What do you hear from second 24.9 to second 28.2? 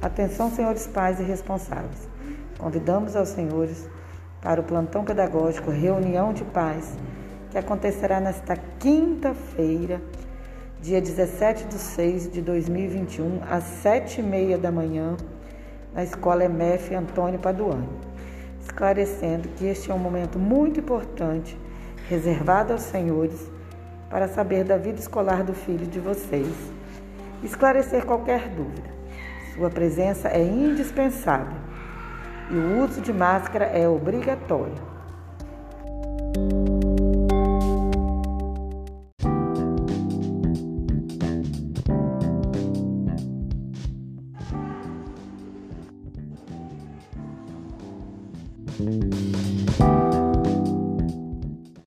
escolar do filho de vocês, esclarecer